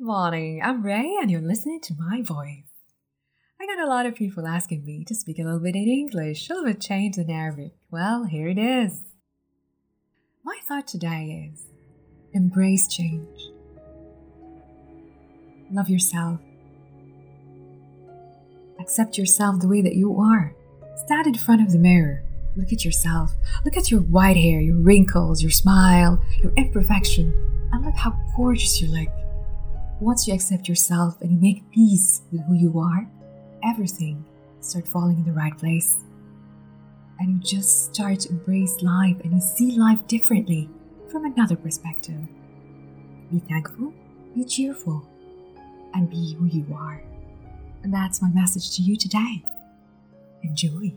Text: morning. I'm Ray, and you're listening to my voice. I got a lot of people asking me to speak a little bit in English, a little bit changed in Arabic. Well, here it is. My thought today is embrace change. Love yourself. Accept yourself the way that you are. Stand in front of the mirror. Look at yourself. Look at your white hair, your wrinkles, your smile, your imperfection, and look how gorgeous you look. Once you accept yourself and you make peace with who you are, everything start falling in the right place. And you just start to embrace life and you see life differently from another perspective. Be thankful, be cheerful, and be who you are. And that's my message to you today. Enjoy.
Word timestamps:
morning. 0.00 0.60
I'm 0.62 0.82
Ray, 0.82 1.16
and 1.20 1.30
you're 1.30 1.40
listening 1.40 1.80
to 1.82 1.94
my 1.98 2.20
voice. 2.20 2.64
I 3.60 3.66
got 3.66 3.82
a 3.82 3.88
lot 3.88 4.04
of 4.04 4.14
people 4.14 4.46
asking 4.46 4.84
me 4.84 5.04
to 5.06 5.14
speak 5.14 5.38
a 5.38 5.42
little 5.42 5.58
bit 5.58 5.74
in 5.74 5.88
English, 5.88 6.50
a 6.50 6.52
little 6.52 6.68
bit 6.68 6.80
changed 6.80 7.18
in 7.18 7.30
Arabic. 7.30 7.72
Well, 7.90 8.24
here 8.24 8.48
it 8.48 8.58
is. 8.58 9.00
My 10.44 10.58
thought 10.68 10.86
today 10.86 11.50
is 11.50 11.66
embrace 12.34 12.88
change. 12.88 13.40
Love 15.72 15.88
yourself. 15.88 16.40
Accept 18.78 19.16
yourself 19.16 19.60
the 19.60 19.68
way 19.68 19.80
that 19.80 19.96
you 19.96 20.20
are. 20.20 20.54
Stand 21.06 21.26
in 21.26 21.34
front 21.34 21.62
of 21.62 21.72
the 21.72 21.78
mirror. 21.78 22.22
Look 22.54 22.72
at 22.72 22.84
yourself. 22.84 23.34
Look 23.64 23.78
at 23.78 23.90
your 23.90 24.00
white 24.00 24.36
hair, 24.36 24.60
your 24.60 24.76
wrinkles, 24.76 25.42
your 25.42 25.50
smile, 25.50 26.22
your 26.42 26.52
imperfection, 26.56 27.32
and 27.72 27.84
look 27.84 27.96
how 27.96 28.14
gorgeous 28.36 28.80
you 28.80 28.88
look. 28.88 29.08
Once 30.00 30.28
you 30.28 30.34
accept 30.34 30.68
yourself 30.68 31.20
and 31.22 31.30
you 31.32 31.38
make 31.38 31.70
peace 31.70 32.20
with 32.30 32.42
who 32.42 32.54
you 32.54 32.78
are, 32.78 33.08
everything 33.64 34.22
start 34.60 34.86
falling 34.86 35.16
in 35.16 35.24
the 35.24 35.32
right 35.32 35.56
place. 35.56 35.96
And 37.18 37.36
you 37.36 37.40
just 37.40 37.94
start 37.94 38.20
to 38.20 38.28
embrace 38.28 38.82
life 38.82 39.16
and 39.24 39.32
you 39.32 39.40
see 39.40 39.78
life 39.78 40.06
differently 40.06 40.68
from 41.10 41.24
another 41.24 41.56
perspective. 41.56 42.20
Be 43.30 43.38
thankful, 43.38 43.94
be 44.34 44.44
cheerful, 44.44 45.08
and 45.94 46.10
be 46.10 46.34
who 46.34 46.44
you 46.44 46.66
are. 46.74 47.02
And 47.82 47.92
that's 47.92 48.20
my 48.20 48.28
message 48.28 48.76
to 48.76 48.82
you 48.82 48.96
today. 48.96 49.42
Enjoy. 50.42 50.92